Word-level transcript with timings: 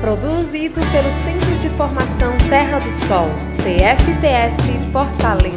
Produzido 0.00 0.80
pelo 0.92 1.10
Centro 1.24 1.58
de 1.60 1.70
Formação 1.70 2.32
Terra 2.50 2.78
do 2.78 2.92
Sol, 2.92 3.26
CFTS 3.56 4.92
Fortaleza. 4.92 5.56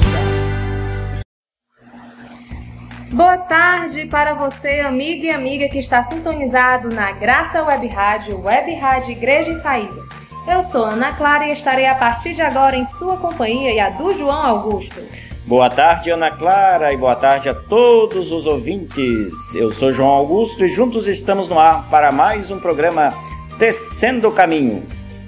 Boa 3.11 3.38
tarde 3.38 4.05
para 4.05 4.33
você, 4.33 4.80
amiga 4.80 5.27
e 5.27 5.30
amiga 5.30 5.67
que 5.67 5.80
está 5.80 6.03
sintonizado 6.03 6.89
na 6.89 7.11
Graça 7.11 7.61
Web 7.63 7.88
Rádio, 7.88 8.41
Web 8.41 8.73
Rádio 8.75 9.11
Igreja 9.11 9.52
em 9.52 9.57
Saída. 9.57 10.02
Eu 10.47 10.61
sou 10.61 10.85
Ana 10.85 11.13
Clara 11.13 11.47
e 11.47 11.52
estarei 11.52 11.85
a 11.85 11.95
partir 11.95 12.33
de 12.33 12.41
agora 12.41 12.77
em 12.77 12.85
sua 12.85 13.17
companhia 13.17 13.71
e 13.73 13.80
a 13.80 13.89
do 13.89 14.13
João 14.13 14.45
Augusto. 14.45 14.99
Boa 15.45 15.69
tarde, 15.69 16.11
Ana 16.11 16.31
Clara, 16.31 16.94
e 16.94 16.97
boa 16.97 17.16
tarde 17.16 17.49
a 17.49 17.53
todos 17.53 18.31
os 18.31 18.45
ouvintes. 18.45 19.53
Eu 19.53 19.71
sou 19.71 19.91
João 19.91 20.09
Augusto 20.09 20.63
e 20.63 20.69
juntos 20.69 21.08
estamos 21.08 21.49
no 21.49 21.59
ar 21.59 21.89
para 21.89 22.11
mais 22.11 22.49
um 22.49 22.59
programa 22.59 23.11
Tecendo 23.59 24.29
o 24.29 24.31
Caminho. 24.31 24.83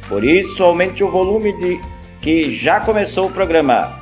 Por 0.10 0.24
isso, 0.24 0.64
aumente 0.64 1.04
o 1.04 1.12
volume 1.12 1.56
de 1.60 1.80
que 2.22 2.50
já 2.50 2.80
começou 2.80 3.28
o 3.28 3.32
programa. 3.32 4.00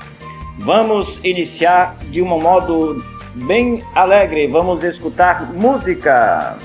Vamos 0.60 1.20
iniciar 1.24 1.98
de 2.10 2.22
um 2.22 2.40
modo 2.40 3.04
bem 3.36 3.84
alegre. 3.94 4.48
Vamos 4.48 4.84
escutar 4.84 5.52
música. 5.52 6.58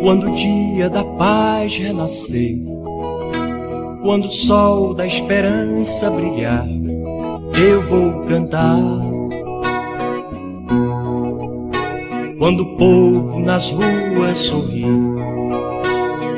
Quando 0.00 0.30
o 0.30 0.34
dia 0.36 0.88
da 0.88 1.02
paz 1.02 1.76
renascer 1.76 2.74
quando 4.04 4.26
o 4.26 4.30
sol 4.30 4.92
da 4.92 5.06
esperança 5.06 6.10
brilhar, 6.10 6.66
eu 7.56 7.80
vou 7.80 8.26
cantar. 8.26 9.13
Quando 12.38 12.62
o 12.62 12.76
povo 12.76 13.38
nas 13.38 13.70
ruas 13.70 14.38
sorrir 14.38 14.88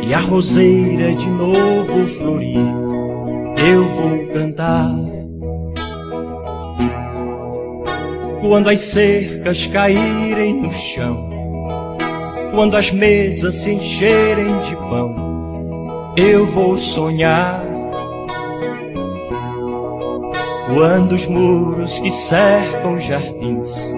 e 0.02 0.12
a 0.12 0.19
roseira 0.19 1.14
de 1.14 1.28
novo 1.28 2.06
florir, 2.06 2.61
eu 3.66 3.89
vou 3.89 4.27
cantar. 4.28 4.94
Quando 8.41 8.69
as 8.69 8.80
cercas 8.80 9.67
caírem 9.67 10.61
no 10.61 10.72
chão, 10.72 11.30
quando 12.55 12.77
as 12.77 12.92
mesas 12.92 13.56
se 13.56 13.72
encherem 13.72 14.61
de 14.61 14.77
pão, 14.77 16.14
eu 16.17 16.44
vou 16.44 16.77
sonhar. 16.77 17.64
Quando 20.74 21.12
os 21.12 21.27
muros 21.27 21.98
que 22.00 22.11
cercam 22.11 23.00
jardins, 23.00 23.94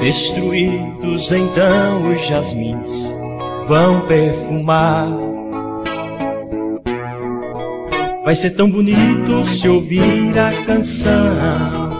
destruídos 0.00 1.32
então 1.32 2.12
os 2.12 2.26
jasmins, 2.26 3.14
vão 3.66 4.00
perfumar. 4.02 5.08
Vai 8.24 8.34
ser 8.34 8.50
tão 8.50 8.70
bonito 8.70 9.44
se 9.46 9.68
ouvir 9.68 10.38
a 10.38 10.50
canção 10.64 11.90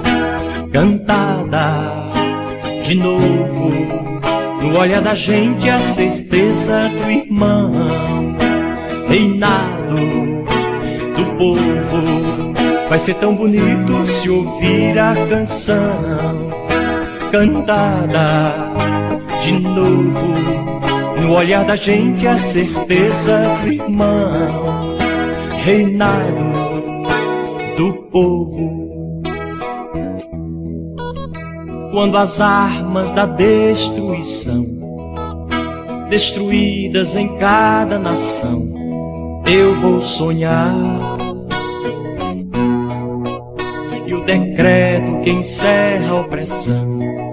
cantada 0.72 2.10
de 2.82 2.94
novo. 2.94 3.72
No 4.62 4.78
olhar 4.78 5.02
da 5.02 5.14
gente 5.14 5.68
a 5.68 5.78
certeza 5.78 6.88
do 6.88 7.10
irmão 7.10 7.72
reinado 9.06 9.94
do 9.94 11.36
povo. 11.36 12.54
Vai 12.88 12.98
ser 12.98 13.14
tão 13.14 13.34
bonito 13.34 14.06
se 14.06 14.30
ouvir 14.30 14.98
a 14.98 15.14
canção 15.28 16.43
cantada 17.34 18.54
de 19.42 19.54
novo. 19.58 20.34
No 21.20 21.34
olhar 21.34 21.64
da 21.64 21.74
gente 21.74 22.28
a 22.28 22.38
certeza 22.38 23.58
do 23.64 23.72
irmão, 23.72 24.80
reinado 25.64 26.44
do 27.76 27.92
povo. 28.12 28.84
Quando 31.90 32.16
as 32.16 32.40
armas 32.40 33.10
da 33.10 33.26
destruição, 33.26 34.64
destruídas 36.08 37.16
em 37.16 37.36
cada 37.38 37.98
nação, 37.98 39.42
eu 39.44 39.74
vou 39.80 40.00
sonhar. 40.00 40.72
E 44.06 44.14
o 44.14 44.24
decreto 44.24 45.22
que 45.24 45.30
encerra 45.30 46.10
a 46.10 46.20
opressão, 46.20 47.23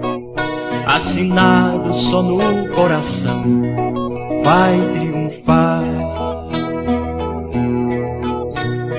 assinado 0.86 1.92
só 1.92 2.22
no 2.22 2.68
coração, 2.68 3.42
vai 4.44 4.78
triunfar. 4.92 5.84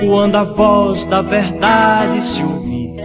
Quando 0.05 0.35
a 0.35 0.43
voz 0.43 1.05
da 1.05 1.21
verdade 1.21 2.21
se 2.21 2.43
ouvir 2.43 2.95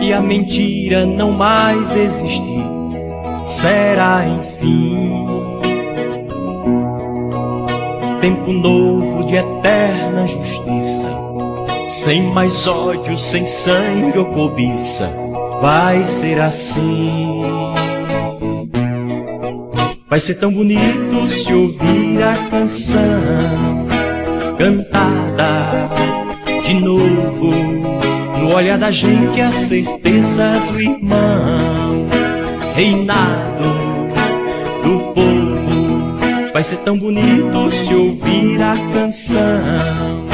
e 0.00 0.12
a 0.12 0.20
mentira 0.20 1.06
não 1.06 1.32
mais 1.32 1.96
existir, 1.96 2.64
será 3.44 4.26
enfim 4.26 5.28
tempo 8.20 8.52
novo 8.52 9.24
de 9.24 9.36
eterna 9.36 10.26
justiça, 10.26 11.08
sem 11.88 12.22
mais 12.32 12.66
ódio, 12.66 13.16
sem 13.16 13.46
sangue 13.46 14.18
ou 14.18 14.26
cobiça, 14.26 15.08
vai 15.60 16.04
ser 16.04 16.40
assim. 16.40 17.42
Vai 20.08 20.20
ser 20.20 20.36
tão 20.36 20.52
bonito 20.52 21.28
se 21.28 21.52
ouvir 21.52 22.22
a 22.22 22.34
canção 22.50 23.86
cantada 24.56 25.88
de 26.64 26.74
novo. 26.74 27.52
No 28.40 28.54
olhar 28.54 28.78
da 28.78 28.90
gente 28.90 29.40
a 29.40 29.50
certeza 29.50 30.52
do 30.70 30.80
irmão 30.80 32.06
reinado 32.74 33.64
do 34.82 35.12
povo 35.12 35.28
Vai 36.52 36.62
ser 36.62 36.78
tão 36.78 36.98
bonito 36.98 37.70
se 37.70 37.94
ouvir 37.94 38.60
a 38.62 38.74
canção 38.92 40.26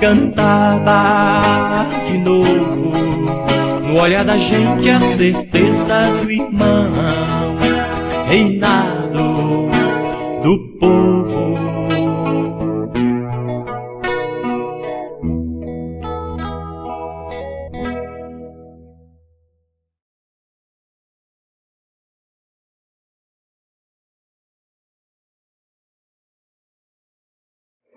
cantada 0.00 1.86
de 2.06 2.16
novo. 2.16 2.92
No 3.90 4.00
olhar 4.00 4.24
da 4.24 4.36
gente 4.36 4.88
a 4.88 5.00
certeza 5.00 6.22
do 6.22 6.30
irmão 6.30 6.92
reinado 8.28 9.18
do 10.44 10.78
povo. 10.78 11.58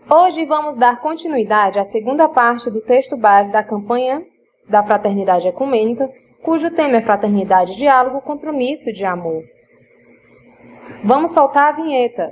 Hoje 0.10 0.44
vamos 0.48 0.75
dar 0.75 1.00
continuidade 1.00 1.78
à 1.78 1.86
segunda 1.86 2.28
parte 2.28 2.72
do 2.72 2.81
texto 2.81 3.16
base 3.16 3.51
da 3.51 3.62
campanha 3.62 4.32
da 4.74 4.81
Fraternidade 4.81 5.48
Ecumênica, 5.48 6.10
cujo 6.42 6.72
tema 6.72 6.98
é 6.98 7.02
Fraternidade, 7.02 7.78
Diálogo, 7.78 8.22
Compromisso 8.22 8.92
de 8.92 9.06
Amor. 9.06 9.44
Vamos 11.04 11.31
soltar 11.31 11.74
a 11.74 11.75
vinheta. 11.75 12.31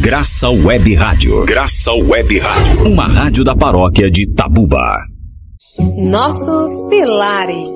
Graça 0.00 0.48
Web 0.48 0.94
Rádio. 0.94 1.44
Graça 1.44 1.92
Web 1.92 2.38
Rádio. 2.38 2.86
Uma 2.88 3.08
rádio 3.08 3.42
da 3.42 3.56
paróquia 3.56 4.08
de 4.08 4.32
Tabuba. 4.32 5.02
Nossos 5.98 6.88
pilares. 6.88 7.68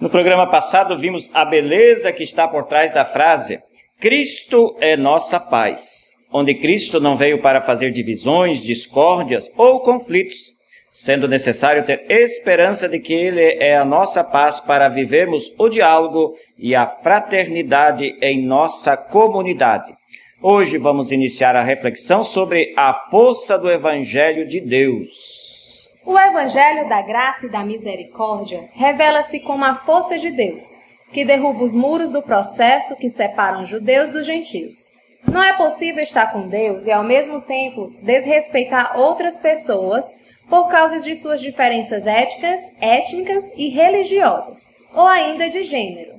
No 0.00 0.10
programa 0.10 0.48
passado, 0.48 0.98
vimos 0.98 1.30
a 1.32 1.44
beleza 1.44 2.12
que 2.12 2.24
está 2.24 2.48
por 2.48 2.64
trás 2.64 2.90
da 2.92 3.04
frase: 3.04 3.60
Cristo 4.00 4.76
é 4.80 4.96
nossa 4.96 5.38
paz, 5.38 6.13
onde 6.36 6.52
Cristo 6.52 6.98
não 6.98 7.16
veio 7.16 7.38
para 7.38 7.60
fazer 7.60 7.92
divisões, 7.92 8.60
discórdias 8.60 9.48
ou 9.56 9.78
conflitos. 9.78 10.52
sendo 10.90 11.26
necessário 11.26 11.84
ter 11.84 12.04
esperança 12.08 12.88
de 12.88 13.00
que 13.00 13.12
Ele 13.12 13.40
é 13.40 13.76
a 13.76 13.84
nossa 13.84 14.22
paz 14.22 14.60
para 14.60 14.88
vivermos 14.88 15.52
o 15.58 15.68
diálogo 15.68 16.36
e 16.56 16.72
a 16.72 16.86
fraternidade 16.86 18.16
em 18.22 18.46
nossa 18.46 18.96
comunidade. 18.96 19.92
Hoje 20.40 20.78
vamos 20.78 21.10
iniciar 21.10 21.56
a 21.56 21.64
reflexão 21.64 22.22
sobre 22.22 22.72
a 22.76 22.94
força 23.10 23.58
do 23.58 23.68
Evangelho 23.68 24.46
de 24.46 24.60
Deus. 24.60 25.90
O 26.06 26.16
Evangelho 26.16 26.88
da 26.88 27.02
Graça 27.02 27.46
e 27.46 27.50
da 27.50 27.64
Misericórdia 27.64 28.68
revela-se 28.72 29.40
como 29.40 29.64
a 29.64 29.74
força 29.74 30.16
de 30.16 30.30
Deus, 30.30 30.64
que 31.12 31.24
derruba 31.24 31.64
os 31.64 31.74
muros 31.74 32.08
do 32.08 32.22
processo 32.22 32.94
que 32.94 33.10
separam 33.10 33.64
judeus 33.64 34.12
dos 34.12 34.24
gentios. 34.24 34.93
Não 35.26 35.42
é 35.42 35.54
possível 35.54 36.02
estar 36.02 36.32
com 36.32 36.48
Deus 36.48 36.86
e 36.86 36.92
ao 36.92 37.02
mesmo 37.02 37.40
tempo 37.40 37.92
desrespeitar 38.02 38.98
outras 38.98 39.38
pessoas 39.38 40.04
por 40.48 40.68
causa 40.68 41.00
de 41.00 41.16
suas 41.16 41.40
diferenças 41.40 42.06
éticas, 42.06 42.60
étnicas 42.80 43.50
e 43.56 43.70
religiosas, 43.70 44.68
ou 44.92 45.06
ainda 45.06 45.48
de 45.48 45.62
gênero. 45.62 46.12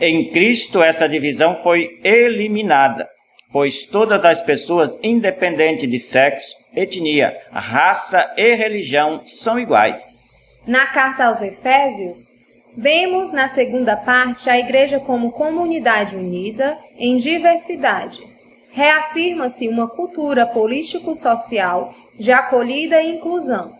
Em 0.00 0.30
Cristo 0.30 0.82
essa 0.82 1.08
divisão 1.08 1.56
foi 1.56 2.00
eliminada, 2.02 3.08
pois 3.52 3.84
todas 3.84 4.24
as 4.24 4.42
pessoas, 4.42 4.98
independente 5.02 5.86
de 5.86 5.98
sexo, 5.98 6.56
etnia, 6.74 7.38
raça 7.52 8.32
e 8.36 8.54
religião, 8.54 9.22
são 9.24 9.58
iguais. 9.58 10.60
Na 10.66 10.86
carta 10.88 11.26
aos 11.26 11.40
Efésios, 11.40 12.34
vemos 12.76 13.30
na 13.30 13.46
segunda 13.46 13.96
parte 13.96 14.50
a 14.50 14.58
igreja 14.58 14.98
como 14.98 15.32
comunidade 15.32 16.16
unida 16.16 16.76
em 16.98 17.16
diversidade 17.16 18.30
reafirma-se 18.72 19.68
uma 19.68 19.88
cultura 19.88 20.46
político-social 20.46 21.94
de 22.18 22.32
acolhida 22.32 23.02
e 23.02 23.16
inclusão. 23.16 23.72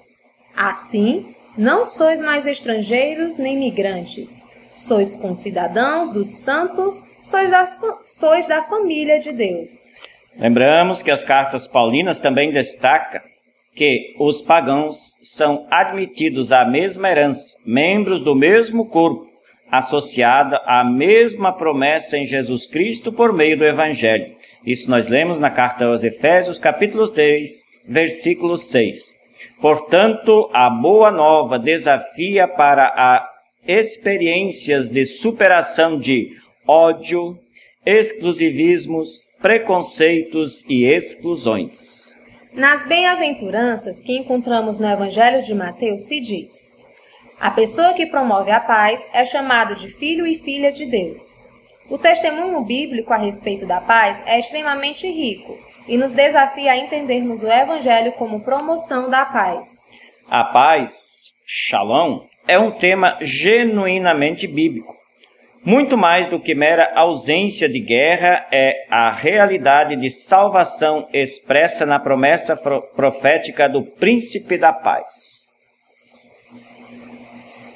Assim, 0.56 1.34
não 1.56 1.84
sois 1.84 2.20
mais 2.20 2.46
estrangeiros 2.46 3.36
nem 3.36 3.58
migrantes, 3.58 4.44
sois 4.70 5.14
concidadãos 5.14 6.08
dos 6.08 6.28
santos, 6.28 7.04
sois, 7.22 7.50
das, 7.50 7.78
sois 8.04 8.46
da 8.46 8.62
família 8.62 9.18
de 9.18 9.32
Deus. 9.32 9.70
Lembramos 10.36 11.02
que 11.02 11.10
as 11.10 11.24
cartas 11.24 11.66
paulinas 11.66 12.20
também 12.20 12.50
destacam 12.50 13.20
que 13.74 14.14
os 14.18 14.42
pagãos 14.42 15.16
são 15.22 15.66
admitidos 15.70 16.50
à 16.52 16.64
mesma 16.64 17.08
herança, 17.08 17.56
membros 17.64 18.20
do 18.20 18.34
mesmo 18.34 18.86
corpo, 18.86 19.29
associada 19.70 20.60
à 20.66 20.82
mesma 20.84 21.52
promessa 21.52 22.18
em 22.18 22.26
Jesus 22.26 22.66
Cristo 22.66 23.12
por 23.12 23.32
meio 23.32 23.56
do 23.56 23.64
Evangelho. 23.64 24.34
Isso 24.66 24.90
nós 24.90 25.08
lemos 25.08 25.38
na 25.38 25.50
carta 25.50 25.84
aos 25.84 26.02
Efésios, 26.02 26.58
capítulo 26.58 27.08
3, 27.08 27.50
versículo 27.86 28.56
6. 28.56 29.18
Portanto, 29.60 30.50
a 30.52 30.68
boa 30.68 31.10
nova 31.10 31.58
desafia 31.58 32.48
para 32.48 32.92
a 32.96 33.28
experiências 33.66 34.90
de 34.90 35.04
superação 35.04 35.98
de 35.98 36.30
ódio, 36.66 37.38
exclusivismos, 37.84 39.20
preconceitos 39.40 40.64
e 40.68 40.84
exclusões. 40.84 42.18
Nas 42.52 42.86
bem-aventuranças 42.86 44.02
que 44.02 44.16
encontramos 44.16 44.76
no 44.76 44.88
Evangelho 44.88 45.42
de 45.42 45.54
Mateus 45.54 46.02
se 46.02 46.20
diz: 46.20 46.74
a 47.40 47.50
pessoa 47.50 47.94
que 47.94 48.04
promove 48.04 48.50
a 48.50 48.60
paz 48.60 49.08
é 49.14 49.24
chamado 49.24 49.74
de 49.74 49.88
filho 49.88 50.26
e 50.26 50.36
filha 50.36 50.70
de 50.70 50.84
Deus. 50.84 51.22
O 51.88 51.96
testemunho 51.96 52.62
bíblico 52.62 53.14
a 53.14 53.16
respeito 53.16 53.64
da 53.64 53.80
paz 53.80 54.20
é 54.26 54.38
extremamente 54.38 55.10
rico 55.10 55.58
e 55.88 55.96
nos 55.96 56.12
desafia 56.12 56.72
a 56.72 56.76
entendermos 56.76 57.42
o 57.42 57.50
Evangelho 57.50 58.12
como 58.12 58.44
promoção 58.44 59.08
da 59.08 59.24
paz. 59.24 59.88
A 60.28 60.44
paz, 60.44 61.32
shalom, 61.46 62.20
é 62.46 62.58
um 62.58 62.72
tema 62.72 63.16
genuinamente 63.22 64.46
bíblico. 64.46 64.94
Muito 65.64 65.96
mais 65.96 66.28
do 66.28 66.38
que 66.38 66.54
mera 66.54 66.92
ausência 66.94 67.68
de 67.68 67.80
guerra, 67.80 68.46
é 68.52 68.86
a 68.90 69.10
realidade 69.10 69.96
de 69.96 70.10
salvação 70.10 71.08
expressa 71.12 71.86
na 71.86 71.98
promessa 71.98 72.54
profética 72.94 73.66
do 73.66 73.82
Príncipe 73.82 74.58
da 74.58 74.72
Paz. 74.72 75.39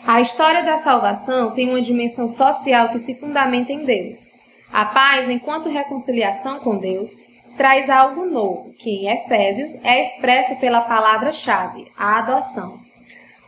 A 0.07 0.21
história 0.21 0.63
da 0.63 0.77
salvação 0.77 1.53
tem 1.53 1.71
uma 1.71 1.81
dimensão 1.81 2.29
social 2.29 2.91
que 2.91 2.99
se 2.99 3.15
fundamenta 3.15 3.73
em 3.73 3.87
Deus. 3.87 4.31
A 4.71 4.85
paz, 4.85 5.31
enquanto 5.31 5.71
reconciliação 5.71 6.61
com 6.61 6.77
Deus, 6.77 7.13
traz 7.57 7.89
algo 7.89 8.27
novo, 8.27 8.75
que 8.79 8.91
em 8.91 9.09
Efésios 9.09 9.75
é 9.83 10.05
expresso 10.05 10.57
pela 10.57 10.83
palavra-chave, 10.83 11.87
a 11.97 12.19
adoção. 12.19 12.79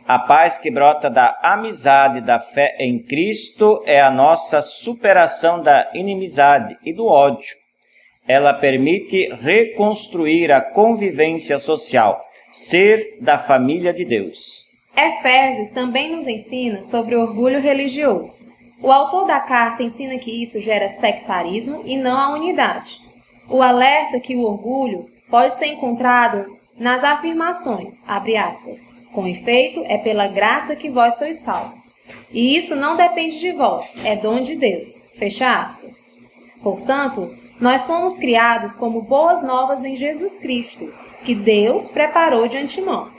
A 0.07 0.17
paz 0.17 0.57
que 0.57 0.71
brota 0.71 1.11
da 1.11 1.37
amizade, 1.43 2.21
da 2.21 2.39
fé 2.39 2.75
em 2.79 2.97
Cristo, 2.97 3.83
é 3.85 4.01
a 4.01 4.09
nossa 4.09 4.59
superação 4.59 5.61
da 5.61 5.91
inimizade 5.93 6.75
e 6.83 6.91
do 6.91 7.05
ódio. 7.05 7.55
Ela 8.27 8.53
permite 8.53 9.31
reconstruir 9.35 10.51
a 10.51 10.59
convivência 10.59 11.59
social, 11.59 12.19
ser 12.51 13.17
da 13.21 13.37
família 13.37 13.93
de 13.93 14.03
Deus. 14.03 14.66
Efésios 14.97 15.69
também 15.69 16.15
nos 16.15 16.27
ensina 16.27 16.81
sobre 16.81 17.15
o 17.15 17.21
orgulho 17.21 17.61
religioso. 17.61 18.47
O 18.81 18.91
autor 18.91 19.27
da 19.27 19.39
carta 19.39 19.83
ensina 19.83 20.17
que 20.17 20.41
isso 20.41 20.59
gera 20.59 20.89
sectarismo 20.89 21.83
e 21.85 21.95
não 21.95 22.17
a 22.17 22.33
unidade. 22.33 22.99
O 23.47 23.61
alerta 23.61 24.19
que 24.19 24.35
o 24.35 24.41
orgulho 24.41 25.05
pode 25.29 25.57
ser 25.59 25.67
encontrado 25.67 26.57
nas 26.75 27.03
afirmações, 27.03 28.03
abre 28.07 28.37
aspas, 28.37 28.95
com 29.13 29.27
efeito 29.27 29.83
é 29.85 29.99
pela 29.99 30.27
graça 30.27 30.75
que 30.75 30.89
vós 30.89 31.15
sois 31.15 31.37
salvos. 31.41 31.95
E 32.31 32.57
isso 32.57 32.75
não 32.75 32.95
depende 32.95 33.39
de 33.39 33.51
vós, 33.51 33.93
é 34.03 34.15
dom 34.15 34.41
de 34.41 34.55
Deus, 34.55 35.07
fecha 35.15 35.61
aspas. 35.61 36.09
Portanto, 36.63 37.35
nós 37.59 37.85
fomos 37.85 38.17
criados 38.17 38.75
como 38.75 39.01
boas 39.01 39.43
novas 39.43 39.83
em 39.83 39.95
Jesus 39.95 40.39
Cristo, 40.39 40.91
que 41.23 41.35
Deus 41.35 41.87
preparou 41.87 42.47
de 42.47 42.57
antemão. 42.57 43.09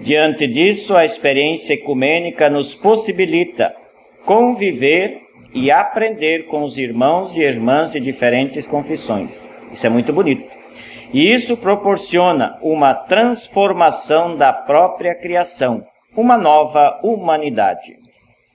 Diante 0.00 0.46
disso, 0.46 0.96
a 0.96 1.04
experiência 1.04 1.74
ecumênica 1.74 2.48
nos 2.48 2.74
possibilita 2.74 3.76
conviver 4.24 5.20
e 5.52 5.70
aprender 5.70 6.46
com 6.46 6.62
os 6.62 6.78
irmãos 6.78 7.36
e 7.36 7.42
irmãs 7.42 7.90
de 7.90 8.00
diferentes 8.00 8.66
confissões. 8.66 9.52
Isso 9.70 9.86
é 9.86 9.90
muito 9.90 10.12
bonito. 10.12 10.50
E 11.12 11.30
isso 11.30 11.56
proporciona 11.56 12.58
uma 12.62 12.94
transformação 12.94 14.36
da 14.36 14.52
própria 14.52 15.14
criação, 15.14 15.84
uma 16.16 16.38
nova 16.38 16.98
humanidade. 17.02 17.98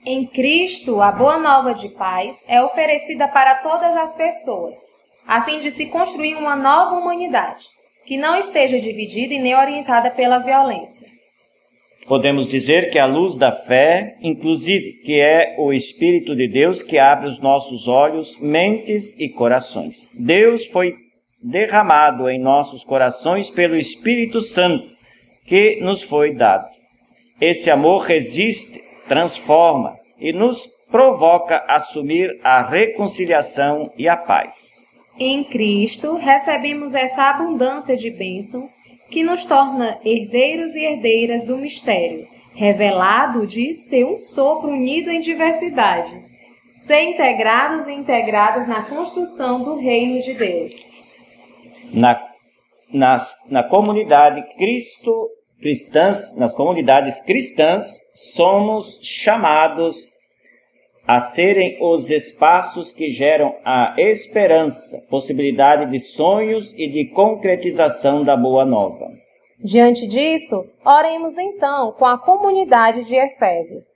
Em 0.04 0.26
Cristo, 0.26 1.00
a 1.00 1.12
boa 1.12 1.38
nova 1.38 1.74
de 1.74 1.88
paz 1.90 2.44
é 2.48 2.62
oferecida 2.62 3.28
para 3.28 3.56
todas 3.56 3.94
as 3.94 4.14
pessoas, 4.14 4.80
a 5.26 5.42
fim 5.42 5.58
de 5.58 5.70
se 5.70 5.86
construir 5.86 6.34
uma 6.34 6.56
nova 6.56 6.96
humanidade, 6.96 7.66
que 8.04 8.16
não 8.16 8.36
esteja 8.36 8.80
dividida 8.80 9.34
e 9.34 9.38
nem 9.38 9.54
orientada 9.54 10.10
pela 10.10 10.38
violência. 10.38 11.15
Podemos 12.06 12.46
dizer 12.46 12.90
que 12.90 12.98
a 12.98 13.06
luz 13.06 13.34
da 13.34 13.50
fé, 13.50 14.16
inclusive, 14.22 15.00
que 15.04 15.20
é 15.20 15.56
o 15.58 15.72
Espírito 15.72 16.36
de 16.36 16.46
Deus 16.46 16.80
que 16.80 16.98
abre 16.98 17.26
os 17.26 17.40
nossos 17.40 17.88
olhos, 17.88 18.38
mentes 18.40 19.18
e 19.18 19.28
corações. 19.28 20.10
Deus 20.14 20.66
foi 20.66 20.94
derramado 21.42 22.28
em 22.28 22.38
nossos 22.38 22.84
corações 22.84 23.50
pelo 23.50 23.76
Espírito 23.76 24.40
Santo 24.40 24.88
que 25.44 25.80
nos 25.80 26.02
foi 26.02 26.32
dado. 26.32 26.68
Esse 27.40 27.70
amor 27.70 28.02
resiste, 28.02 28.82
transforma 29.08 29.96
e 30.18 30.32
nos 30.32 30.68
provoca 30.90 31.56
a 31.68 31.76
assumir 31.76 32.38
a 32.42 32.62
reconciliação 32.62 33.92
e 33.98 34.08
a 34.08 34.16
paz. 34.16 34.86
Em 35.18 35.42
Cristo 35.44 36.14
recebemos 36.16 36.94
essa 36.94 37.30
abundância 37.30 37.96
de 37.96 38.10
bênçãos 38.10 38.72
que 39.10 39.22
nos 39.22 39.44
torna 39.44 39.98
herdeiros 40.04 40.74
e 40.74 40.80
herdeiras 40.80 41.44
do 41.44 41.56
mistério, 41.56 42.26
revelado 42.54 43.46
de 43.46 43.74
ser 43.74 44.04
um 44.04 44.18
sopro 44.18 44.70
unido 44.70 45.10
em 45.10 45.20
diversidade, 45.20 46.24
ser 46.74 47.02
integrados 47.02 47.86
e 47.86 47.92
integrados 47.92 48.66
na 48.66 48.82
construção 48.82 49.62
do 49.62 49.76
reino 49.76 50.22
de 50.22 50.34
Deus. 50.34 50.74
Na, 51.92 52.20
nas, 52.92 53.34
na 53.48 53.62
comunidade 53.62 54.42
Cristo 54.56 55.30
cristãs, 55.60 56.36
nas 56.36 56.54
comunidades 56.54 57.18
cristãs, 57.20 57.98
somos 58.14 58.98
chamados 59.02 60.10
a 61.06 61.20
serem 61.20 61.78
os 61.80 62.10
espaços 62.10 62.92
que 62.92 63.10
geram 63.10 63.54
a 63.64 63.94
esperança, 63.96 65.00
possibilidade 65.08 65.90
de 65.90 66.00
sonhos 66.00 66.72
e 66.76 66.88
de 66.88 67.06
concretização 67.06 68.24
da 68.24 68.36
boa 68.36 68.64
nova. 68.64 69.08
Diante 69.62 70.06
disso, 70.06 70.64
oremos 70.84 71.38
então 71.38 71.92
com 71.92 72.04
a 72.04 72.18
comunidade 72.18 73.04
de 73.04 73.14
Efésios. 73.14 73.86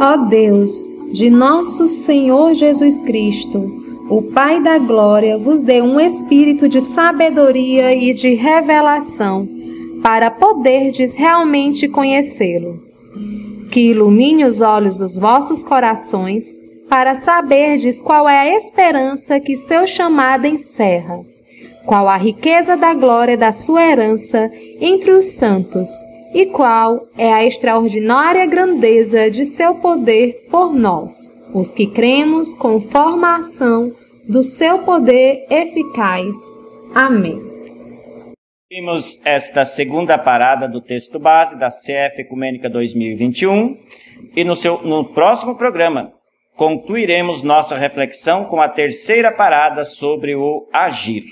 Ó 0.00 0.16
Deus, 0.28 0.86
de 1.12 1.28
nosso 1.28 1.86
Senhor 1.86 2.54
Jesus 2.54 3.02
Cristo, 3.02 3.66
o 4.08 4.22
Pai 4.22 4.62
da 4.62 4.78
Glória 4.78 5.36
vos 5.36 5.62
dê 5.62 5.82
um 5.82 6.00
espírito 6.00 6.68
de 6.68 6.80
sabedoria 6.80 7.94
e 7.94 8.14
de 8.14 8.34
revelação, 8.34 9.48
para 10.02 10.30
poderdes 10.30 11.14
realmente 11.14 11.88
conhecê-lo. 11.88 12.82
Que 13.70 13.90
ilumine 13.90 14.44
os 14.44 14.60
olhos 14.60 14.98
dos 14.98 15.18
vossos 15.18 15.62
corações, 15.62 16.44
para 16.88 17.14
saberdes 17.14 18.00
qual 18.00 18.28
é 18.28 18.38
a 18.38 18.56
esperança 18.56 19.38
que 19.38 19.56
seu 19.56 19.86
chamado 19.86 20.46
encerra, 20.46 21.20
qual 21.84 22.08
a 22.08 22.16
riqueza 22.16 22.76
da 22.76 22.94
glória 22.94 23.36
da 23.36 23.52
sua 23.52 23.84
herança 23.84 24.50
entre 24.80 25.10
os 25.10 25.26
santos, 25.26 25.90
e 26.32 26.46
qual 26.46 27.08
é 27.16 27.32
a 27.32 27.44
extraordinária 27.44 28.46
grandeza 28.46 29.30
de 29.30 29.44
seu 29.44 29.74
poder 29.74 30.46
por 30.50 30.72
nós 30.74 31.38
os 31.52 31.70
que 31.70 31.86
cremos 31.86 32.52
com 32.54 32.80
formação 32.80 33.92
do 34.28 34.42
seu 34.42 34.80
poder 34.80 35.46
eficaz. 35.50 36.36
Amém. 36.94 37.57
Vimos 38.70 39.18
esta 39.24 39.64
segunda 39.64 40.18
parada 40.18 40.68
do 40.68 40.78
texto 40.78 41.18
base 41.18 41.56
da 41.56 41.68
CF 41.68 42.20
Ecumênica 42.20 42.68
2021 42.68 43.78
e 44.36 44.44
no, 44.44 44.54
seu, 44.54 44.82
no 44.82 45.06
próximo 45.06 45.56
programa 45.56 46.12
concluiremos 46.54 47.40
nossa 47.40 47.74
reflexão 47.78 48.44
com 48.44 48.60
a 48.60 48.68
terceira 48.68 49.32
parada 49.32 49.86
sobre 49.86 50.36
o 50.36 50.68
agir. 50.70 51.24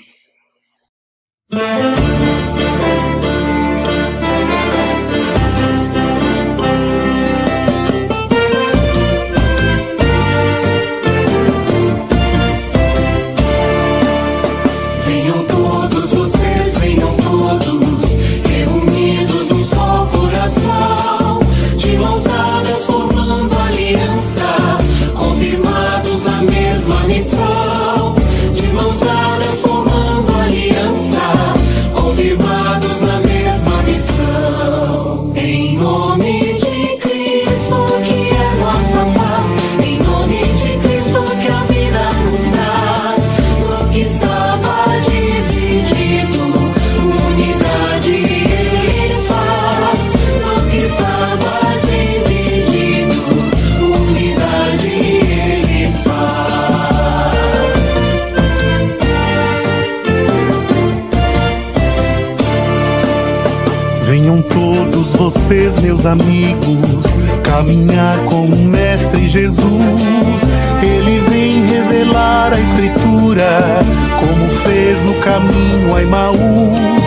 Amigos, 66.07 67.05
caminhar 67.43 68.17
com 68.25 68.45
o 68.45 68.55
Mestre 68.55 69.27
Jesus. 69.27 70.41
Ele 70.81 71.19
vem 71.29 71.67
revelar 71.67 72.53
a 72.53 72.59
Escritura, 72.59 73.81
como 74.19 74.47
fez 74.63 75.03
no 75.03 75.15
caminho 75.15 75.95
a 75.95 76.01
Emaús. 76.01 77.06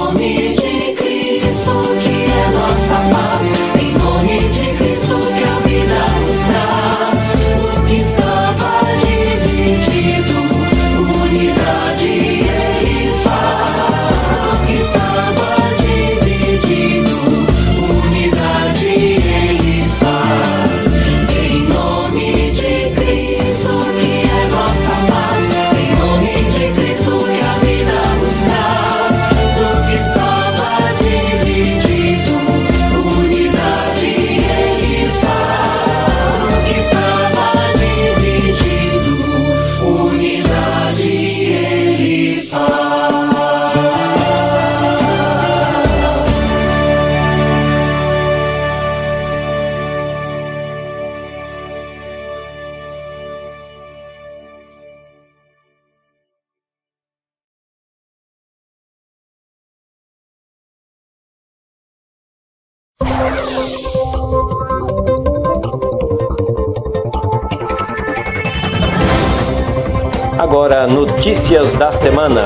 notícias 71.61 71.73
da 71.73 71.91
semana. 71.91 72.41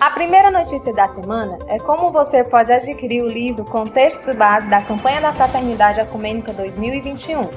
A 0.00 0.10
primeira 0.10 0.50
notícia 0.50 0.92
da 0.92 1.08
semana 1.08 1.58
é 1.66 1.78
como 1.78 2.12
você 2.12 2.44
pode 2.44 2.70
adquirir 2.70 3.22
o 3.22 3.28
livro 3.28 3.64
Contexto 3.64 4.36
Base 4.36 4.68
da 4.68 4.82
Campanha 4.82 5.22
da 5.22 5.32
Fraternidade 5.32 6.00
Ecumênica 6.00 6.52
2021. 6.52 7.48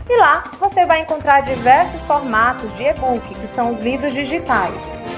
E 0.09 0.17
lá 0.17 0.43
você 0.59 0.85
vai 0.85 0.99
encontrar 1.01 1.39
diversos 1.41 2.05
formatos 2.05 2.75
de 2.75 2.83
e-book, 2.83 3.25
que 3.35 3.47
são 3.47 3.69
os 3.69 3.79
livros 3.79 4.13
digitais. 4.13 5.12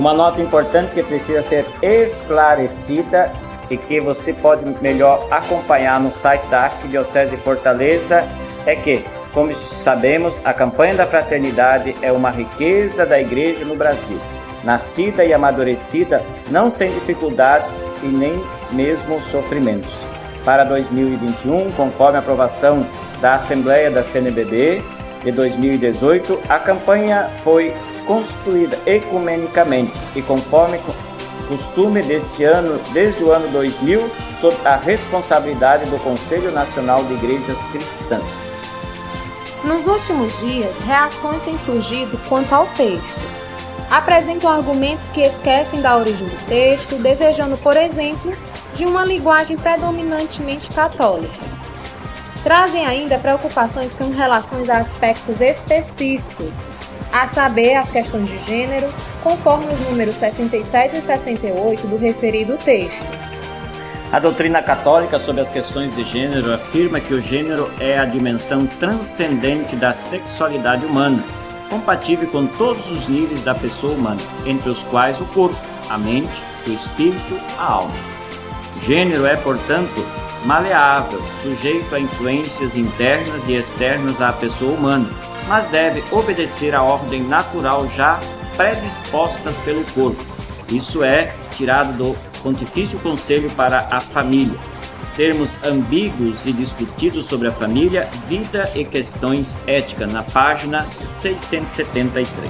Uma 0.00 0.14
nota 0.14 0.40
importante 0.40 0.94
que 0.94 1.02
precisa 1.02 1.42
ser 1.42 1.66
esclarecida 1.82 3.30
e 3.68 3.76
que 3.76 4.00
você 4.00 4.32
pode 4.32 4.64
melhor 4.80 5.28
acompanhar 5.30 6.00
no 6.00 6.10
site 6.10 6.46
da 6.46 6.62
Arquidiocese 6.62 7.32
de 7.32 7.36
Fortaleza 7.36 8.26
é 8.64 8.74
que, 8.74 9.04
como 9.34 9.54
sabemos, 9.54 10.40
a 10.42 10.54
campanha 10.54 10.94
da 10.94 11.06
fraternidade 11.06 11.94
é 12.00 12.10
uma 12.10 12.30
riqueza 12.30 13.04
da 13.04 13.20
igreja 13.20 13.62
no 13.66 13.76
Brasil, 13.76 14.18
nascida 14.64 15.22
e 15.22 15.34
amadurecida 15.34 16.24
não 16.50 16.70
sem 16.70 16.90
dificuldades 16.92 17.82
e 18.02 18.06
nem 18.06 18.42
mesmo 18.72 19.20
sofrimentos. 19.20 19.92
Para 20.46 20.64
2021, 20.64 21.72
conforme 21.72 22.16
a 22.16 22.20
aprovação 22.20 22.86
da 23.20 23.34
Assembleia 23.34 23.90
da 23.90 24.02
CNBB 24.02 24.82
de 25.22 25.30
2018, 25.30 26.40
a 26.48 26.58
campanha 26.58 27.28
foi 27.44 27.74
construída 28.10 28.76
ecumenicamente 28.86 29.92
e 30.16 30.22
conforme 30.22 30.80
costume 31.46 32.02
desse 32.02 32.42
ano, 32.42 32.80
desde 32.92 33.22
o 33.22 33.30
ano 33.30 33.46
2000, 33.52 34.10
sob 34.40 34.56
a 34.64 34.74
responsabilidade 34.74 35.84
do 35.86 35.96
Conselho 36.00 36.50
Nacional 36.50 37.04
de 37.04 37.14
Igrejas 37.14 37.56
Cristãs. 37.70 38.24
Nos 39.62 39.86
últimos 39.86 40.36
dias, 40.40 40.76
reações 40.78 41.44
têm 41.44 41.56
surgido 41.56 42.18
quanto 42.28 42.52
ao 42.52 42.66
texto. 42.68 43.30
Apresentam 43.88 44.50
argumentos 44.50 45.08
que 45.10 45.20
esquecem 45.20 45.80
da 45.80 45.96
origem 45.96 46.26
do 46.26 46.46
texto, 46.48 46.96
desejando, 46.96 47.56
por 47.58 47.76
exemplo, 47.76 48.32
de 48.74 48.86
uma 48.86 49.04
linguagem 49.04 49.56
predominantemente 49.56 50.68
católica. 50.70 51.46
Trazem 52.42 52.86
ainda 52.86 53.18
preocupações 53.18 53.94
com 53.94 54.10
relação 54.10 54.58
a 54.68 54.78
aspectos 54.78 55.40
específicos, 55.40 56.66
a 57.12 57.28
saber, 57.28 57.74
as 57.74 57.90
questões 57.90 58.28
de 58.28 58.38
gênero, 58.38 58.88
conforme 59.22 59.66
os 59.66 59.80
números 59.80 60.16
67 60.16 60.96
e 60.96 61.00
68 61.00 61.86
do 61.86 61.96
referido 61.96 62.56
texto. 62.56 63.04
A 64.12 64.18
doutrina 64.18 64.60
católica 64.60 65.18
sobre 65.20 65.40
as 65.40 65.50
questões 65.50 65.94
de 65.94 66.02
gênero 66.02 66.52
afirma 66.52 66.98
que 66.98 67.14
o 67.14 67.22
gênero 67.22 67.70
é 67.78 67.96
a 67.96 68.04
dimensão 68.04 68.66
transcendente 68.66 69.76
da 69.76 69.92
sexualidade 69.92 70.84
humana, 70.84 71.22
compatível 71.68 72.28
com 72.28 72.46
todos 72.46 72.90
os 72.90 73.06
níveis 73.06 73.42
da 73.42 73.54
pessoa 73.54 73.92
humana, 73.92 74.20
entre 74.44 74.68
os 74.68 74.82
quais 74.82 75.20
o 75.20 75.24
corpo, 75.26 75.56
a 75.88 75.96
mente, 75.96 76.42
o 76.66 76.70
espírito, 76.72 77.40
a 77.56 77.72
alma. 77.72 77.94
Gênero 78.82 79.26
é, 79.26 79.36
portanto, 79.36 80.04
maleável, 80.44 81.20
sujeito 81.40 81.94
a 81.94 82.00
influências 82.00 82.76
internas 82.76 83.46
e 83.46 83.54
externas 83.54 84.20
à 84.20 84.32
pessoa 84.32 84.72
humana, 84.72 85.08
mas 85.50 85.66
deve 85.66 86.04
obedecer 86.12 86.76
à 86.76 86.82
ordem 86.84 87.24
natural 87.24 87.88
já 87.88 88.20
predispostas 88.56 89.56
pelo 89.64 89.84
corpo. 89.86 90.24
Isso 90.68 91.02
é 91.02 91.34
tirado 91.56 91.92
do 91.96 92.16
Pontifício 92.40 92.96
Conselho 93.00 93.50
para 93.50 93.88
a 93.90 93.98
Família. 93.98 94.56
Termos 95.16 95.58
ambíguos 95.64 96.46
e 96.46 96.52
discutidos 96.52 97.26
sobre 97.26 97.48
a 97.48 97.50
família, 97.50 98.08
vida 98.28 98.70
e 98.76 98.84
questões 98.84 99.58
éticas, 99.66 100.12
na 100.12 100.22
página 100.22 100.86
673. 101.10 102.48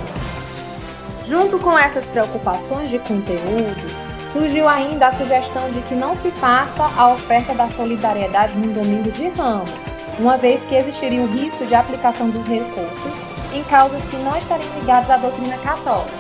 Junto 1.27 1.59
com 1.59 1.79
essas 1.79 2.07
preocupações 2.07 2.91
de 2.91 2.99
conteúdo, 2.99 3.81
surgiu 4.29 4.69
ainda 4.69 5.07
a 5.07 5.13
sugestão 5.13 5.71
de 5.71 5.81
que 5.83 5.95
não 5.95 6.15
se 6.15 6.31
faça 6.33 6.85
a 6.99 7.09
oferta 7.15 7.55
da 7.55 7.67
solidariedade 7.71 8.59
no 8.59 8.75
domingo 8.75 9.11
de 9.11 9.29
Ramos, 9.31 9.87
uma 10.21 10.37
vez 10.37 10.61
que 10.63 10.75
existiria 10.75 11.23
o 11.23 11.27
risco 11.27 11.65
de 11.65 11.75
aplicação 11.75 12.29
dos 12.29 12.45
recursos 12.47 13.13
em 13.55 13.65
causas 13.65 14.03
que 14.05 14.17
não 14.17 14.37
estariam 14.37 14.71
ligadas 14.79 15.09
à 15.11 15.17
doutrina 15.17 15.57
católica. 15.59 16.13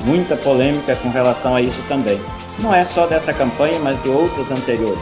Muita 0.00 0.36
polêmica 0.36 0.96
com 0.96 1.10
relação 1.10 1.54
a 1.54 1.60
isso 1.60 1.80
também. 1.86 2.18
Não 2.58 2.74
é 2.74 2.82
só 2.82 3.06
dessa 3.06 3.32
campanha, 3.32 3.78
mas 3.78 4.02
de 4.02 4.08
outras 4.08 4.50
anteriores. 4.50 4.98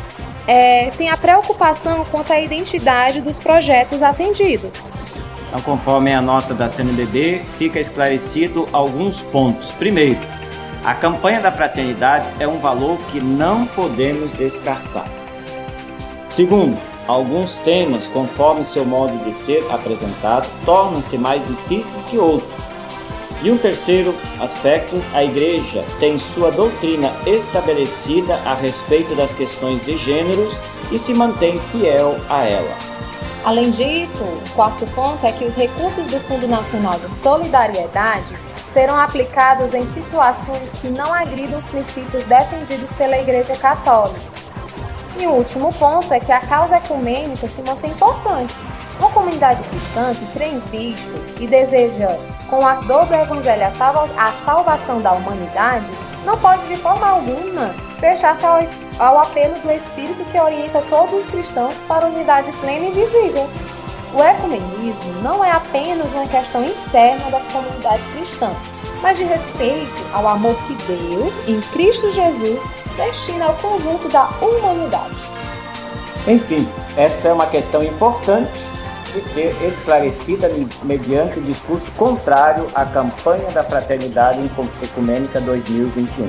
é, 0.48 0.90
tem 0.92 1.10
a 1.10 1.18
preocupação 1.18 2.06
quanto 2.06 2.32
à 2.32 2.40
identidade 2.40 3.22
dos 3.22 3.38
projetos 3.38 4.02
atendidos. 4.02 4.88
Então, 5.48 5.62
conforme 5.62 6.14
a 6.14 6.22
nota 6.22 6.54
da 6.54 6.68
CNBB, 6.68 7.42
fica 7.58 7.80
esclarecido 7.80 8.68
alguns 8.72 9.24
pontos. 9.24 9.72
Primeiro, 9.72 10.20
a 10.84 10.94
campanha 10.94 11.40
da 11.40 11.52
fraternidade 11.52 12.26
é 12.40 12.48
um 12.48 12.58
valor 12.58 12.98
que 13.12 13.20
não 13.20 13.66
podemos 13.68 14.32
descartar. 14.34 15.08
Segundo, 16.30 16.78
alguns 17.08 17.58
temas, 17.60 18.08
conforme 18.08 18.66
seu 18.66 18.86
modo 18.86 19.18
de 19.24 19.34
ser 19.34 19.66
apresentado, 19.72 20.48
tornam-se 20.66 21.18
mais 21.18 21.46
difíceis 21.48 22.06
que 22.06 22.18
outros. 22.18 22.52
E 23.44 23.52
um 23.52 23.58
terceiro 23.58 24.16
aspecto, 24.40 24.96
a 25.14 25.24
Igreja 25.24 25.84
tem 26.00 26.18
sua 26.18 26.52
doutrina 26.52 27.12
estabelecida 27.28 28.36
a 28.46 28.56
respeito 28.56 29.14
das 29.16 29.34
questões 29.34 29.84
de 29.86 29.98
gêneros 29.98 30.54
e 30.92 30.98
se 30.98 31.14
mantém 31.14 31.60
fiel 31.72 32.18
a 32.30 32.44
ela. 32.44 32.76
Além 33.44 33.70
disso, 33.70 34.24
o 34.24 34.50
quarto 34.56 34.86
ponto 34.96 35.24
é 35.24 35.32
que 35.32 35.46
os 35.46 35.54
recursos 35.54 36.08
do 36.08 36.20
Fundo 36.22 36.48
Nacional 36.48 36.98
de 36.98 37.14
Solidariedade 37.14 38.34
serão 38.68 38.98
aplicados 38.98 39.74
em 39.74 39.86
situações 39.86 40.70
que 40.82 40.88
não 40.88 41.14
agridam 41.14 41.60
os 41.60 41.68
princípios 41.68 42.26
defendidos 42.26 42.96
pela 42.96 43.18
Igreja 43.18 43.56
Católica. 43.56 44.35
E 45.18 45.28
o 45.28 45.32
último 45.32 45.74
ponto 45.74 46.14
é 46.14 46.20
que 46.20 46.32
a 46.32 46.42
causa 46.42 46.78
ecumênica 46.78 47.48
se 47.48 47.62
mantém 47.62 47.92
importante. 47.92 48.54
Uma 49.00 49.10
comunidade 49.12 49.62
cristã 49.64 50.14
que 50.14 50.26
crê 50.34 50.46
em 50.46 50.62
Cristo 50.62 51.24
e 51.40 51.48
deseja, 51.48 52.18
com 52.50 52.66
ardor 52.66 53.06
do 53.06 53.14
Evangelho, 53.14 53.66
a, 53.66 53.72
salva 53.72 54.10
a 54.18 54.32
salvação 54.32 55.02
da 55.02 55.12
humanidade, 55.14 55.90
não 56.26 56.38
pode 56.38 56.66
de 56.68 56.76
forma 56.78 57.08
alguma 57.08 57.74
fechar-se 58.00 58.46
ao, 58.46 58.60
ao 59.00 59.20
apelo 59.20 59.56
do 59.60 59.72
Espírito 59.72 60.24
que 60.32 60.40
orienta 60.40 60.82
todos 60.90 61.14
os 61.14 61.28
cristãos 61.28 61.74
para 61.88 62.06
a 62.06 62.10
unidade 62.10 62.52
plena 62.54 62.88
e 62.88 62.92
visível. 62.92 63.50
O 64.14 64.24
ecumenismo 64.24 65.22
não 65.22 65.44
é 65.44 65.52
apenas 65.52 66.14
uma 66.14 66.28
questão 66.28 66.64
interna 66.64 67.30
das 67.30 67.46
comunidades 67.48 68.08
cristãs, 68.14 68.58
mas 69.06 69.20
de 69.20 69.24
respeito 69.24 69.94
ao 70.12 70.28
amor 70.28 70.56
que 70.66 70.74
Deus, 70.88 71.36
em 71.48 71.62
Cristo 71.62 72.12
Jesus, 72.12 72.68
destina 72.98 73.46
ao 73.46 73.54
conjunto 73.54 74.10
da 74.10 74.28
humanidade. 74.42 75.16
Enfim, 76.28 76.68
essa 76.98 77.28
é 77.28 77.34
uma 77.34 77.46
questão 77.46 77.84
importante 77.84 78.68
de 79.14 79.22
ser 79.22 79.56
esclarecida 79.64 80.50
mediante 80.82 81.40
discurso 81.40 81.92
contrário 81.92 82.68
à 82.74 82.84
campanha 82.84 83.52
da 83.52 83.64
Fraternidade 83.64 84.40
Ecumênica 84.82 85.40
2021. 85.40 86.28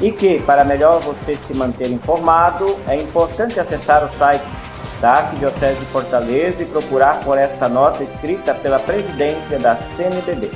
E 0.00 0.10
que, 0.10 0.40
para 0.44 0.64
melhor 0.64 0.98
você 1.02 1.36
se 1.36 1.52
manter 1.52 1.90
informado, 1.90 2.74
é 2.88 2.96
importante 2.96 3.60
acessar 3.60 4.02
o 4.02 4.08
site 4.08 4.46
da 4.98 5.12
Arquidiocese 5.12 5.78
de 5.78 5.86
Fortaleza 5.86 6.62
e 6.62 6.64
procurar 6.64 7.20
por 7.20 7.36
esta 7.36 7.68
nota 7.68 8.02
escrita 8.02 8.54
pela 8.54 8.78
presidência 8.78 9.58
da 9.58 9.76
CNBB. 9.76 10.50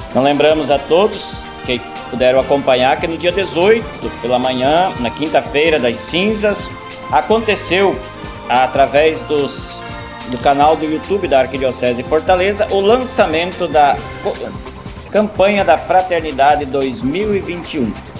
Então 0.09 0.21
lembramos 0.21 0.69
a 0.69 0.77
todos 0.77 1.47
que 1.65 1.81
puderam 2.09 2.39
acompanhar 2.39 2.99
que 2.99 3.07
no 3.07 3.17
dia 3.17 3.31
18, 3.31 3.83
pela 4.21 4.37
manhã, 4.37 4.93
na 4.99 5.09
quinta-feira 5.09 5.79
das 5.79 5.97
cinzas, 5.97 6.69
aconteceu 7.11 7.97
através 8.47 9.21
dos, 9.21 9.79
do 10.29 10.37
canal 10.37 10.75
do 10.75 10.85
YouTube 10.85 11.27
da 11.27 11.39
Arquidiocese 11.39 11.95
de 11.95 12.03
Fortaleza 12.03 12.67
o 12.69 12.79
lançamento 12.79 13.67
da 13.67 13.97
campanha 15.11 15.65
da 15.65 15.77
Fraternidade 15.77 16.65
2021. 16.65 18.12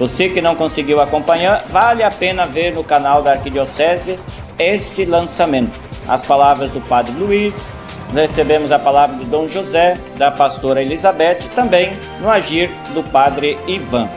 Você 0.00 0.30
que 0.30 0.40
não 0.40 0.54
conseguiu 0.56 0.98
acompanhar, 0.98 1.66
vale 1.68 2.02
a 2.02 2.10
pena 2.10 2.46
ver 2.46 2.74
no 2.74 2.82
canal 2.82 3.22
da 3.22 3.32
Arquidiocese 3.32 4.16
este 4.58 5.04
lançamento. 5.04 5.78
As 6.08 6.22
palavras 6.22 6.70
do 6.70 6.80
Padre 6.80 7.12
Luiz, 7.12 7.70
recebemos 8.14 8.72
a 8.72 8.78
palavra 8.78 9.18
de 9.18 9.26
Dom 9.26 9.46
José, 9.46 9.98
da 10.16 10.30
pastora 10.30 10.80
Elizabeth, 10.80 11.40
também 11.54 11.92
no 12.18 12.30
agir 12.30 12.70
do 12.94 13.02
Padre 13.02 13.58
Ivan. 13.68 14.08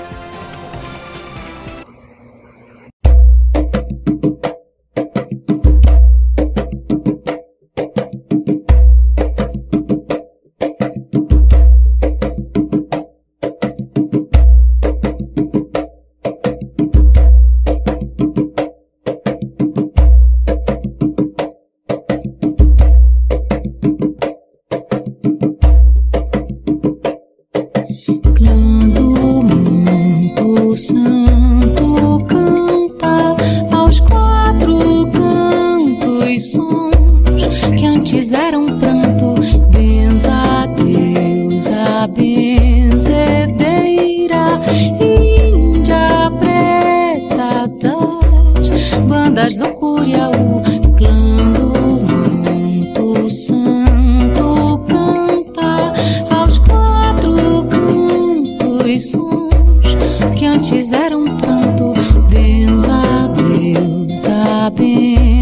Grande 64.69 65.32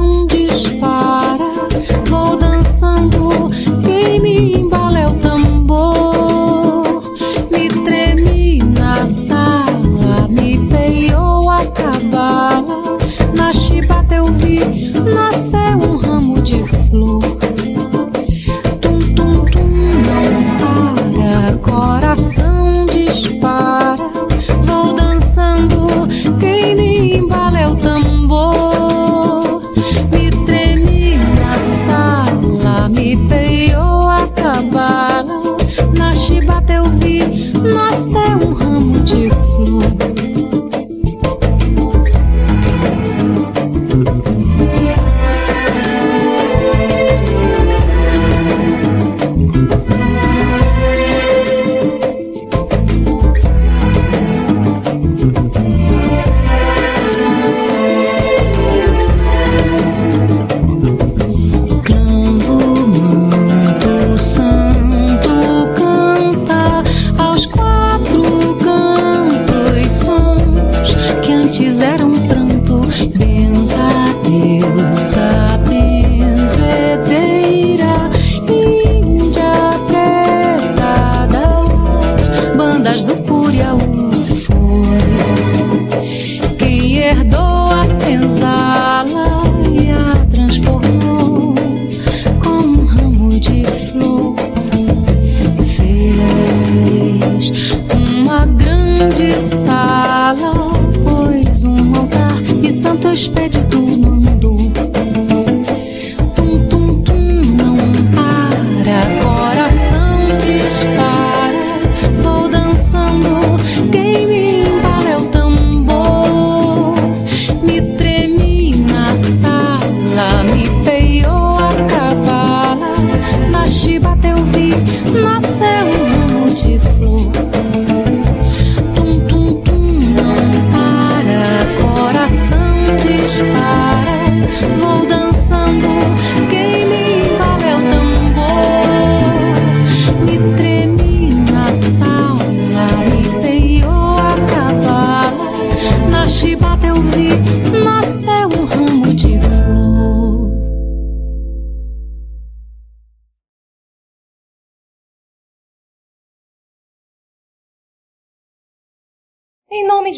don't 0.00 0.39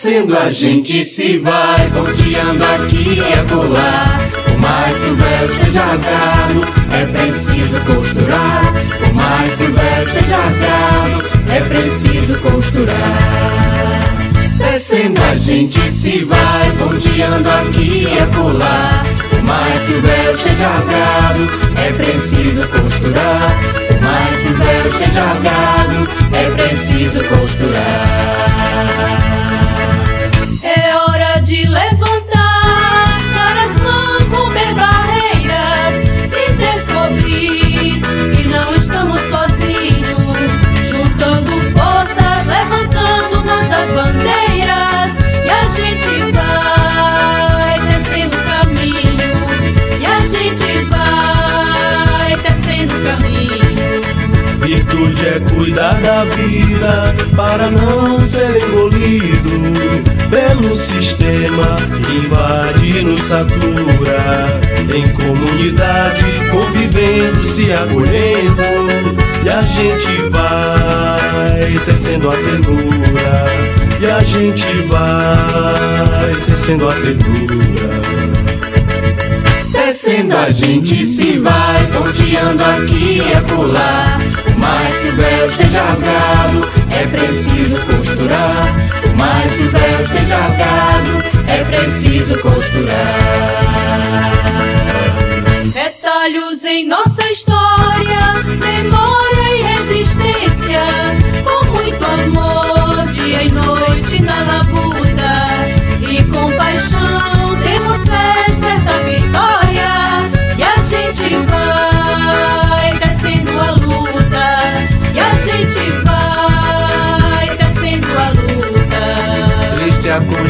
Descendo 0.09 0.35
a 0.39 0.49
gente 0.49 1.05
se 1.05 1.37
vai, 1.37 1.87
volteando 1.89 2.63
aqui 2.63 3.19
e 3.19 3.33
acolá. 3.39 4.17
Por 4.43 4.57
mais 4.57 4.97
que 4.97 5.05
o 5.05 5.15
véu 5.15 5.45
esteja 5.45 5.85
rasgado, 5.85 6.61
é 6.91 7.05
preciso 7.05 7.79
costurar. 7.81 8.73
Por 8.97 9.13
mais 9.13 9.53
que 9.53 9.65
o 9.65 9.71
véu 9.71 10.01
esteja 10.01 10.35
rasgado, 10.35 11.23
é 11.51 11.61
preciso 11.61 12.39
costurar. 12.39 13.17
Descendo 14.57 15.21
a 15.21 15.35
gente 15.35 15.79
se 15.79 16.25
vai, 16.25 16.71
volteando 16.71 17.47
aqui 17.47 18.07
e 18.11 18.19
acolá. 18.19 19.03
Por 19.29 19.43
mais 19.43 19.79
que 19.81 19.91
o 19.91 20.01
véu 20.01 20.31
esteja 20.31 20.69
rasgado, 20.69 21.47
é 21.77 21.91
preciso 21.91 22.67
costurar. 22.69 23.59
Por 23.87 24.01
mais 24.01 24.35
que 24.37 24.47
o 24.47 24.57
véu 24.57 24.87
esteja 24.87 25.23
rasgado, 25.23 26.09
é 26.33 26.49
preciso 26.49 27.23
costurar. 27.25 28.59
É 54.99 55.39
cuidar 55.53 55.93
da 56.01 56.25
vida 56.25 57.15
para 57.33 57.71
não 57.71 58.19
ser 58.19 58.61
engolido 58.63 59.49
pelo 60.29 60.75
sistema 60.75 61.77
que 62.03 62.17
invade 62.17 62.97
e 62.97 63.01
nos 63.01 63.21
satura. 63.21 64.59
Em 64.93 65.07
comunidade, 65.13 66.25
convivendo, 66.51 67.45
se 67.45 67.71
acolhendo, 67.71 68.61
e 69.45 69.49
a 69.49 69.61
gente 69.61 70.29
vai 70.31 71.73
tecendo 71.85 72.29
a 72.29 72.33
ternura. 72.33 73.45
E 74.01 74.05
a 74.05 74.19
gente 74.23 74.67
vai 74.87 76.31
tecendo 76.45 76.89
a 76.89 76.93
ternura. 76.93 77.98
Descendo 80.01 80.37
a 80.37 80.49
gente 80.49 81.05
se 81.05 81.37
vai, 81.39 81.85
ponteando 81.87 82.63
aqui 82.63 83.17
e 83.17 83.33
acolá. 83.33 84.17
Por 84.45 84.57
mais 84.57 84.97
que 84.97 85.09
o 85.09 85.15
véu 85.17 85.45
esteja 85.45 85.83
rasgado, 85.83 86.61
é 86.89 87.05
preciso 87.05 87.81
costurar. 87.81 88.91
Por 89.01 89.13
mais 89.17 89.51
que 89.51 89.63
o 89.63 89.71
véu 89.71 90.01
esteja 90.01 90.37
rasgado, 90.37 91.17
é 91.49 91.63
preciso 91.65 92.39
costurar. 92.39 93.19
Detalhes 95.73 96.63
em 96.63 96.87
nossa 96.87 97.29
história, 97.29 98.35
memória 98.57 99.53
e 99.53 99.61
resistência. 99.63 100.81
Com 101.43 101.71
muito 101.71 102.05
amor, 102.05 103.05
dia 103.07 103.43
e 103.43 103.51
noite 103.51 104.21
na 104.21 104.43
labuta. 104.43 105.08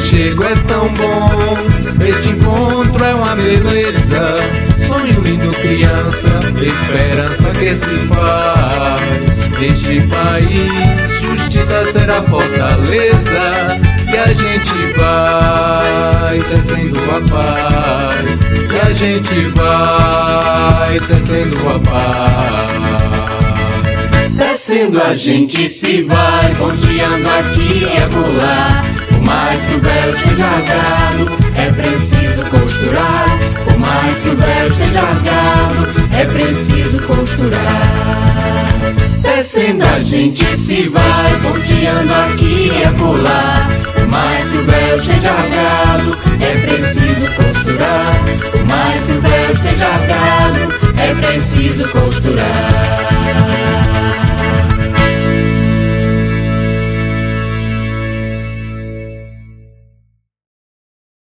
Aconchego 0.09 0.43
é 0.43 0.55
tão 0.67 0.91
bom, 0.93 1.53
este 2.03 2.29
encontro 2.29 3.03
é 3.03 3.13
uma 3.13 3.35
beleza. 3.35 4.39
Sonho 4.87 5.21
lindo, 5.21 5.51
criança, 5.61 6.29
esperança 6.59 7.51
que 7.51 7.75
se 7.75 8.07
faz. 8.07 9.01
Neste 9.59 10.01
país, 10.07 10.71
justiça 11.21 11.91
será 11.91 12.23
fortaleza. 12.23 13.79
E 14.11 14.17
a 14.17 14.27
gente 14.27 14.73
vai 14.97 16.39
tecendo 16.49 16.97
a 17.11 17.21
paz. 17.29 18.39
E 18.71 18.79
a 18.79 18.93
gente 18.93 19.41
vai 19.55 20.99
tecendo 20.99 21.69
a 21.69 21.79
paz. 21.87 22.73
Descendo 24.35 25.01
a 25.03 25.13
gente 25.13 25.69
se 25.69 26.01
vai, 26.03 26.55
ponteando 26.55 27.29
aqui 27.29 27.83
e 27.83 27.97
acolá. 27.97 28.81
Mais 29.29 29.63
que 29.63 29.75
o 29.75 29.81
véu 29.81 30.09
esteja 30.09 30.47
rasgado, 30.47 31.37
é 31.55 31.71
preciso 31.71 32.45
costurar. 32.49 33.25
Por 33.63 33.77
mais 33.77 34.15
que 34.23 34.29
o 34.29 34.35
véu 34.35 34.65
esteja 34.65 35.01
rasgado, 35.01 35.87
é 36.17 36.25
preciso 36.25 37.03
costurar. 37.03 37.83
Descendo 39.21 39.85
a 39.85 39.99
gente 39.99 40.43
se 40.57 40.89
vai, 40.89 41.31
ponteando 41.43 42.11
aqui 42.11 42.71
e 42.73 42.83
acolá. 42.83 43.67
Por 43.93 44.07
mais 44.07 44.49
que 44.49 44.57
o 44.57 44.65
véu 44.65 44.95
esteja 44.95 45.31
rasgado, 45.31 46.17
é 46.41 46.57
preciso 46.65 47.31
costurar. 47.33 48.15
Por 48.51 48.65
mais 48.65 49.05
que 49.05 49.11
o 49.11 49.21
véu 49.21 49.51
esteja 49.51 49.85
rasgado, 49.93 50.59
é 50.97 51.13
preciso 51.13 51.87
costurar. 51.89 52.79